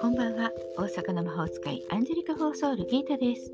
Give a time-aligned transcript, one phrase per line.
[0.00, 0.50] こんばんは。
[0.78, 3.52] 大阪の魔法使いアンジェリカ・フォーソウルギータです。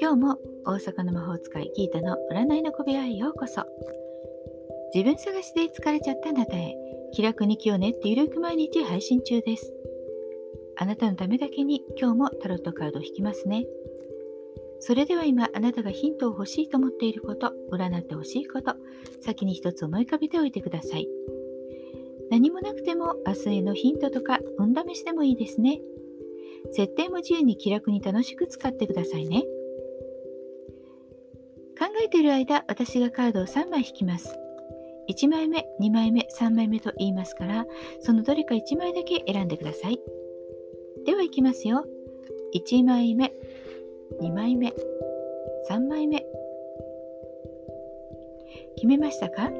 [0.00, 3.64] 今日も大阪の魔法使いギータの占いの小部屋へようこそ。
[4.92, 6.74] 自分探しで疲れちゃったあなたへ
[7.12, 9.72] 気楽に気を練ってゆるく毎日配信中です。
[10.78, 13.66] あなたのためだけに今日もタロットカードを引きますね。
[14.80, 18.76] それでは今あなたがヒントを欲しいと思っていること占ってほしいこと
[19.20, 21.08] 先に一つ思い浮かべておいてください。
[22.30, 25.80] 何もなくても明日へのヒントとか運試しでもいいですね。
[26.72, 29.44] 設定も自由に気楽に楽しく使ってくださいね。
[31.78, 34.36] 考えている間私がカードを3枚引きます。
[35.08, 37.66] 1枚目2枚目3枚目と言いますから
[38.00, 39.98] そのどれか1枚だけ選んでください。
[41.06, 41.84] ではいきますよ。
[42.54, 43.32] 1枚目
[44.20, 44.74] 2枚目。
[45.70, 46.24] 3枚目。
[48.76, 49.50] 決めましたか？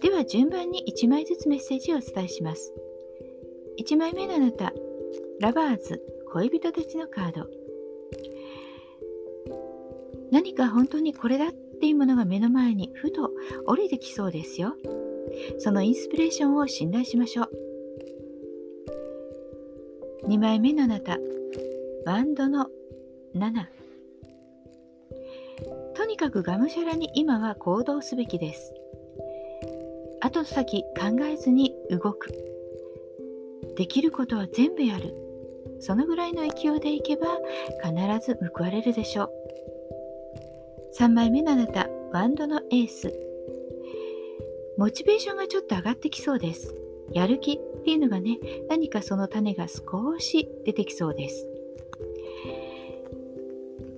[0.00, 2.72] では順番に1枚ずつメッセージをお伝えします。
[3.78, 4.72] 1枚目のあなた
[5.40, 6.02] ラバーズ
[6.32, 7.46] 恋人たちのカード。
[10.30, 13.30] 何か本当にこれだっていうものが目の前にふと
[13.66, 14.74] 降りてきそうですよ。
[15.58, 17.50] そのインスピレーションを信頼しましょう。
[20.28, 21.18] 2枚目のあなた
[22.04, 22.66] バンドの
[23.34, 23.66] 7
[25.94, 28.74] とにかくがむしゃらに今は行動すべきです。
[30.20, 32.28] 後先考えずに動く。
[33.76, 35.14] できることは全部やる。
[35.80, 37.38] そのぐらいの勢いでいけば
[37.82, 39.30] 必ず報われるでしょう。
[40.98, 43.12] 3枚目のあなたバンドのエース。
[44.76, 46.74] モチベーションがちょっと上がってきそうです。
[47.12, 51.51] やる気っていうのがね何かその種が少し出てきそうです。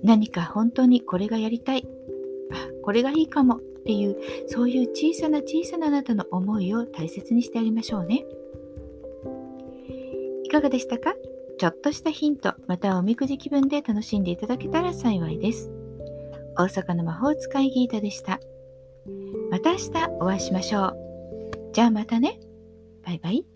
[0.05, 1.87] 何か本当にこれがやりたい。
[2.51, 4.17] あこれがいいかもっていう
[4.47, 8.23] そういう小さな小さなあなたの思いを大切にしてあげましょうね。
[10.43, 11.15] いかがでしたか？
[11.57, 15.71] ちょっとしたヒントまたおみくじ気分で楽しんでいただけたら幸いです。
[16.57, 18.39] 大阪の魔法使いギータでした。
[19.49, 20.95] また明日お会いしましょう。
[21.73, 22.39] じゃあまたね。
[23.03, 23.54] バイバイ。